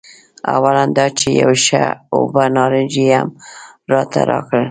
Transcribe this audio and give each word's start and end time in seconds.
او 0.51 0.61
لا 0.75 0.85
دا 0.97 1.05
چې 1.19 1.27
یو 1.41 1.51
ښه 1.65 1.83
اوبه 2.15 2.43
نارنج 2.55 2.91
یې 3.03 3.11
هم 3.19 3.29
راته 3.91 4.19
راکړ. 4.29 4.59